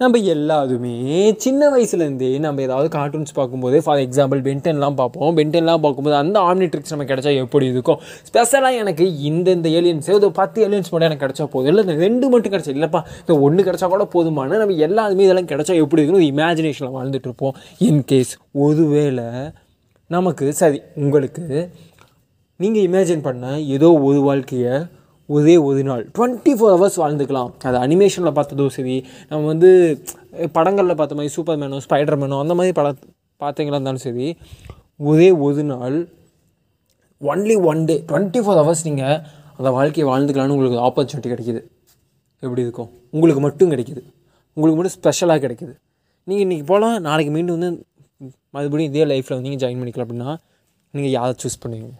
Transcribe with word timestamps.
நம்ம 0.00 0.16
எல்லாருமே 0.32 0.92
சின்ன 1.44 1.68
வயசுலேருந்தே 1.70 2.28
நம்ம 2.42 2.62
ஏதாவது 2.66 2.88
கார்ட்டூன்ஸ் 2.96 3.32
பார்க்கும்போது 3.38 3.76
ஃபார் 3.84 4.00
எக்ஸாம்பிள் 4.02 4.40
பென்டென்லாம் 4.48 4.96
பார்ப்போம். 5.00 5.30
பென்டென்லாம் 5.38 5.80
பார்க்கும்போது 5.84 6.14
அந்த 6.20 6.36
ஆம்னிட்ரிக்ஸ் 6.50 6.92
நம்ம 6.94 7.06
கிடைச்சா 7.08 7.30
எப்படி 7.44 7.66
இருக்கும்? 7.72 7.98
ஸ்பெஷலாக 8.28 8.80
எனக்கு 8.82 9.04
இந்த 9.28 9.48
இந்த 9.58 9.68
ஏலியன்ஸ் 9.78 10.10
ஏதோ 10.16 10.28
பத்து 10.38 10.58
ஏலியன்ஸ் 10.66 10.90
மட்டும் 10.90 11.08
எனக்கு 11.08 11.24
கிடைச்சா 11.24 11.46
போதும். 11.54 11.70
இல்லை 11.72 11.84
இந்த 11.86 11.96
ரெண்டு 12.04 12.28
மட்டும் 12.34 12.52
கிடச்சா 12.54 12.74
இல்லைப்பா 12.76 13.00
இந்த 13.22 13.36
ஒன்று 13.46 13.66
கிடைச்சா 13.68 13.88
கூட 13.94 14.06
போதுமான. 14.14 14.58
நம்ம 14.62 14.76
எல்லாருமே 14.88 15.26
இதெல்லாம் 15.26 15.50
கிடைச்சா 15.52 15.76
எப்படி 15.84 16.00
இருக்குன்னு 16.00 16.22
ஒரு 16.22 16.30
இமேஜினேஷனில் 16.34 16.94
வாழ்ந்துட்டு 16.98 17.28
இருப்போம். 17.30 17.56
இன்கேஸ் 17.88 18.32
ஒருவேளை 18.66 19.26
நமக்கு 20.10 20.46
சரி 20.60 20.80
உங்களுக்கு 21.02 21.46
நீங்கள் 22.60 22.86
இமேஜின் 22.90 23.26
பண்ண 23.26 23.50
ஏதோ 23.76 23.90
ஒரு 24.10 24.22
வாழ்க்கையை 24.28 24.76
ஒரே 25.28 25.54
ஒரு 25.68 25.80
நாள். 25.88 26.02
டுவெண்ட்டி 26.16 26.52
ஃபோர் 26.58 26.72
ஹவர்ஸ் 26.74 26.98
வாழ்ந்துக்கலாம். 27.02 27.50
அது 27.68 27.78
அனிமேஷனில் 27.84 28.36
பார்த்ததும் 28.38 28.74
சரி 28.76 28.96
நம்ம 29.30 29.42
வந்து 29.52 29.70
படங்களில் 30.56 30.98
பார்த்த 31.00 31.18
மாதிரி 31.18 31.32
சூப்பர் 31.36 31.58
மேனோ 31.62 31.80
ஸ்பைடர் 31.86 32.20
மேனோ 32.22 32.38
அந்த 32.44 32.54
மாதிரி 32.60 32.74
பட 32.78 32.90
பார்த்தீங்களா 33.42 33.78
இருந்தாலும் 33.78 34.04
சரி 34.06 34.28
ஒரே 35.10 35.28
ஒரு 35.46 35.64
நாள் 35.72 35.98
only 37.20 37.56
one 37.70 37.82
day 37.88 37.96
twenty 38.08 38.40
four 38.44 38.58
hours 38.60 38.86
நீங்கள் 38.88 39.18
அந்த 39.58 39.68
வாழ்க்கையை 39.76 40.06
வாழ்ந்துக்கலாம்னு 40.12 40.54
உங்களுக்கு 40.56 40.78
ஆப்பர்ச்சுனிட்டி 40.86 41.30
கிடைக்கிது. 41.34 41.60
எப்படி 42.42 42.62
இருக்கும்? 42.66 42.90
உங்களுக்கு 43.14 43.40
மட்டும் 43.46 43.70
கிடைக்கிது. 43.72 44.02
உங்களுக்கு 44.56 44.78
மட்டும் 44.78 44.96
ஸ்பெஷலாக 44.98 45.40
கிடைக்கிது. 45.44 45.72
நீங்கள் 46.28 46.44
இன்றைக்கி 46.46 46.66
போகலாம் 46.72 46.96
நாளைக்கு 47.06 47.32
மீண்டும் 47.36 47.56
வந்து 47.56 47.70
மறுபடியும் 48.56 48.90
இதே 48.92 49.04
லைஃப்பில் 49.12 49.36
வந்து 49.36 49.48
நீங்கள் 49.48 49.62
ஜாயின் 49.64 49.80
பண்ணிக்கலாம் 49.80 50.06
அப்படின்னா 50.08 50.30
நீங்கள் 50.94 51.14
யாரை 51.18 51.32
சூஸ் 51.42 51.62
பண்ணுவீங்க? 51.62 51.92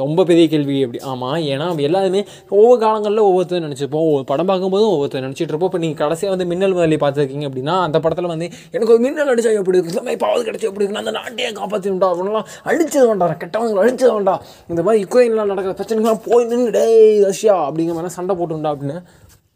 ரொம்ப 0.00 0.24
பெரிய 0.28 0.44
கேள்வி 0.52 0.74
எப்படி 0.84 1.00
ஆமாம் 1.10 1.38
ஏன்னா 1.52 1.64
நம்ம 1.70 1.82
எல்லாருமே 1.86 2.20
ஒவ்வொரு 2.58 2.78
காலங்களில் 2.82 3.22
ஒவ்வொருத்தரும் 3.28 3.64
நினச்சிப்போம். 3.66 4.04
ஒவ்வொரு 4.08 4.24
படம் 4.30 4.48
பார்க்கும்போதும் 4.50 4.92
ஒவ்வொருத்தர் 4.92 5.24
நினச்சிட்டு 5.26 5.52
இருப்போம். 5.52 5.70
இப்போ 5.70 5.80
நீங்கள் 5.82 6.00
கடைசியாக 6.02 6.32
வந்து 6.34 6.46
மின்னல் 6.50 6.76
முதலி 6.76 6.98
பார்த்துருக்கீங்க 7.02 7.46
அப்படின்னா 7.48 7.74
அந்த 7.86 7.98
படத்தில் 8.04 8.30
வந்து 8.32 8.46
எனக்கு 8.74 8.94
ஒரு 8.94 9.02
மின்னல் 9.06 9.32
அடிச்சா 9.32 9.52
எப்படி 9.60 9.78
இருக்கு 9.78 10.16
பாவது 10.24 10.42
கிடச்சா 10.48 10.68
எப்படி 10.70 10.84
இருக்கு 10.84 11.02
அந்த 11.02 11.14
நாட்டையே 11.18 11.50
காப்பாற்றிட்டா 11.60 12.08
அப்படின்லாம் 12.12 12.48
அழிச்சது 12.70 13.04
வேண்டாம். 13.10 13.36
கெட்டவங்க 13.44 13.84
அழிச்சது 13.84 14.12
வேண்டாம். 14.16 14.40
இந்த 14.72 14.80
மாதிரி 14.88 15.04
யுக்ரைன்லாம் 15.04 15.52
நடக்கிற 15.52 15.74
பிரச்சனைகள்லாம் 15.80 16.24
போய் 16.28 16.48
நின்று 16.52 16.70
டேய் 16.78 17.22
ரஷ்யா 17.28 17.56
அப்படிங்கிற 17.68 17.96
மாதிரி 18.00 18.16
சண்டை 18.18 18.36
போட்டுண்டா 18.40 18.72
அப்படின்னு 18.74 18.98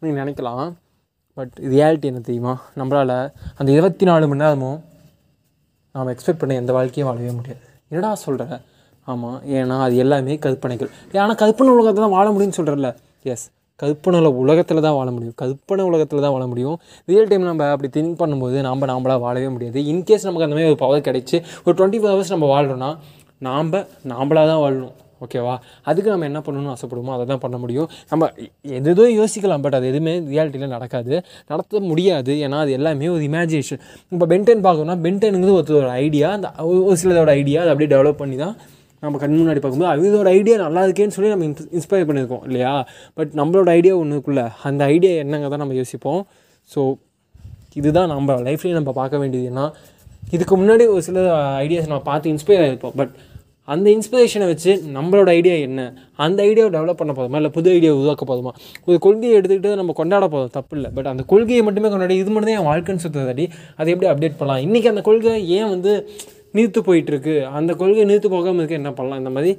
நீங்கள் 0.03 0.21
நினைக்கலாம். 0.23 0.65
பட் 1.37 1.55
ரியாலிட்டி 1.73 2.07
என்ன 2.13 2.25
தெரியுமா? 2.29 2.55
நம்மளால் 2.79 3.17
அந்த 3.59 3.69
இருபத்தி 3.77 4.05
நாலு 4.11 4.25
மணி 4.29 4.43
நேரமும் 4.45 4.79
நாம் 5.95 6.15
எக்ஸ்பெக்ட் 6.15 6.41
பண்ண 6.41 6.61
எந்த 6.63 6.71
வாழ்க்கையும் 6.79 7.09
வாழவே 7.09 7.35
முடியாது. 7.41 7.63
என்னடா 7.91 8.09
சொல்கிறேன் 8.27 8.57
ஆமாம் 9.11 9.37
ஏன்னா 9.57 9.75
அது 9.85 9.95
எல்லாமே 10.03 10.33
கற்பனைகள். 10.45 10.89
ஆனால் 11.23 11.39
கற்பனை 11.43 11.71
உலகத்தில் 11.77 12.05
தான் 12.05 12.15
வாழ 12.17 12.27
முடியும்னு 12.33 12.57
சொல்கிறல்ல 12.59 12.89
எஸ் 13.33 13.45
கற்பனை 13.81 14.19
உலகத்தில் 14.43 14.85
தான் 14.85 14.97
வாழ 14.99 15.09
முடியும். 15.15 15.35
கற்பனை 15.41 15.83
உலகத்தில் 15.89 16.23
தான் 16.25 16.33
வாழ 16.35 16.45
முடியும். 16.51 16.77
ரியல் 17.09 17.27
டைம் 17.31 17.49
நம்ம 17.49 17.65
அப்படி 17.73 17.89
திங்க் 17.97 18.19
பண்ணும்போது 18.21 18.57
நாம் 18.67 18.87
நாம்பளாக 18.91 19.19
வாழவே 19.25 19.49
முடியாது. 19.55 19.79
இன்கேஸ் 19.91 20.25
நமக்கு 20.27 20.45
அந்த 20.47 20.55
மாதிரி 20.57 20.71
ஒரு 20.71 20.79
பவர் 20.85 21.07
கிடைச்சி 21.07 21.37
ஒரு 21.65 21.73
டுவெண்ட்டி 21.79 21.99
ஃபோர் 22.01 22.13
ஹவர்ஸ் 22.13 22.33
நம்ம 22.35 22.47
வாழ்கிறோன்னா 22.53 22.89
நாம் 23.47 23.75
நாம்பளாக 24.13 24.45
தான் 24.51 24.61
வாழணும். 24.63 24.95
ஓகேவா 25.25 25.53
அதுக்கு 25.89 26.09
நம்ம 26.13 26.25
என்ன 26.29 26.39
பண்ணணும்னு 26.45 26.71
ஆசைப்படுமோ 26.73 27.11
அதை 27.15 27.23
தான் 27.31 27.41
பண்ண 27.43 27.55
முடியும். 27.61 27.87
நம்ம 28.11 28.29
எதோ 28.91 29.05
யோசிக்கலாம் 29.19 29.63
பட் 29.65 29.77
அது 29.77 29.87
எதுவுமே 29.91 30.13
ரியாலிட்டியில் 30.33 30.73
நடக்காது. 30.75 31.13
நடத்த 31.51 31.79
முடியாது. 31.91 32.33
ஏன்னா 32.45 32.57
அது 32.65 32.73
எல்லாமே 32.79 33.09
ஒரு 33.15 33.23
இமேஜினேஷன் 33.29 33.81
இப்போ 34.13 34.27
பென்டென் 34.33 34.63
பார்க்கணும்னா 34.67 34.97
பென்டெனுங்கிறது 35.05 35.55
ஒருத்தர் 35.59 35.79
ஒரு 35.83 35.91
ஐடியா 36.05 36.29
அந்த 36.37 36.49
ஒரு 36.69 36.79
ஒரு 36.89 36.97
சிலதோட 37.03 37.33
ஐடியா 37.41 37.61
அதை 37.63 37.71
அப்படியே 37.73 37.91
டெவலப் 37.95 38.21
பண்ணி 38.23 38.37
தான் 38.43 38.55
நம்ம 39.03 39.19
கண் 39.21 39.35
முன்னாடி 39.39 39.61
பார்க்கும்போது 39.63 39.91
அவங்களோட 39.93 40.29
ஐடியா 40.39 40.55
நல்லா 40.65 40.83
இருக்கேன்னு 40.87 41.15
சொல்லி 41.15 41.31
நம்ம 41.33 41.45
இன்ஸ் 41.49 41.69
இன்ஸ்பயர் 41.77 42.07
பண்ணியிருக்கோம் 42.09 42.45
இல்லையா? 42.47 42.71
பட் 43.17 43.31
நம்மளோட 43.39 43.69
ஐடியா 43.79 43.95
ஒன்றுக்குள்ள 44.03 44.43
அந்த 44.69 44.83
ஐடியா 44.93 45.11
என்னங்க 45.23 45.49
தான் 45.53 45.63
நம்ம 45.63 45.75
யோசிப்போம். 45.81 46.21
ஸோ 46.69 46.81
இதுதான் 47.79 48.11
நம்ம 48.13 48.35
லைஃப்லேயே 48.49 48.77
நம்ம 48.79 48.91
பார்க்க 48.99 49.23
வேண்டியது. 49.23 49.47
ஏன்னா 49.53 49.65
இதுக்கு 50.35 50.55
முன்னாடி 50.61 50.85
ஒரு 50.93 51.01
சில 51.07 51.19
ஐடியாஸ் 51.63 51.89
நம்ம 51.91 52.03
பார்த்து 52.11 52.31
இன்ஸ்பயர் 52.35 52.63
ஆகிருப்போம் 52.65 52.95
பட் 53.01 53.13
அந்த 53.73 53.87
இன்ஸ்பிரேஷனை 53.95 54.45
வச்சு 54.51 54.71
நம்மளோட 54.95 55.29
ஐடியா 55.39 55.55
என்ன? 55.67 55.81
அந்த 56.25 56.39
ஐடியாவை 56.49 56.69
டெவலப் 56.75 56.99
பண்ண 56.99 57.13
போதுமா? 57.17 57.39
இல்லை 57.41 57.51
புது 57.57 57.69
ஐடியா 57.77 57.91
உருவாக்க 57.97 58.25
போதுமா? 58.29 58.51
ஒரு 58.89 58.97
கொள்கையை 59.05 59.33
எடுத்துக்கிட்டு 59.39 59.71
நம்ம 59.79 59.95
கொண்டாட 59.99 60.27
போதும் 60.33 60.53
தப்பு 60.57 60.75
இல்லை. 60.77 60.89
பட் 60.97 61.09
அந்த 61.11 61.23
கொள்கையை 61.31 61.63
மட்டுமே 61.67 61.89
கொண்டாடி 61.93 62.15
இது 62.21 62.31
மட்டும் 62.35 62.51
தான் 62.51 62.59
என் 62.61 62.69
வாழ்க்கைன்னு 62.71 63.03
சுற்றுதாடி 63.05 63.45
அதை 63.79 63.87
எப்படி 63.93 64.09
அப்டேட் 64.13 64.39
பண்ணலாம்? 64.41 64.63
இன்றைக்கி 64.67 64.89
அந்த 64.93 65.03
கொள்கை 65.09 65.33
ஏன் 65.57 65.69
வந்து 65.75 65.93
நீர்த்து 66.57 66.81
போயிட்டுருக்கு. 66.87 67.35
அந்த 67.59 67.71
கொள்கை 67.73 68.05
நீர்த்து 68.05 68.29
போகாமல் 68.29 68.55
இருக்க 68.55 68.81
என்ன 68.81 68.91
பண்ணலாம்? 68.93 69.21
இந்த 69.23 69.33
மாதிரி 69.37 69.51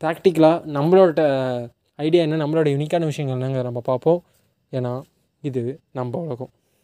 ப்ராக்டிக்கலாக 0.00 0.58
நம்மளோட 0.76 1.20
uh, 1.30 1.60
ஐடியா 1.94 2.22
என்ன? 2.22 2.46
நம்மளோட 2.46 2.68
யூனிக்கான 2.74 3.04
விஷயங்கள் 3.04 3.38
என்னங்கிற 3.38 3.62
நம்ம 3.62 3.80
பார்ப்போம். 3.80 4.20
ஏன்னா 4.72 4.92
இது 5.44 5.62
நம்ம 5.92 6.18
உலகம். 6.26 6.52